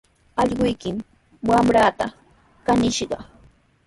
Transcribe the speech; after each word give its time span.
Allquykimi 0.41 1.03
wamraata 1.49 2.05
kaniskishqa. 2.65 3.17